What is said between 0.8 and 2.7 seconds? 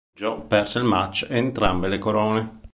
match ed entrambe le corone.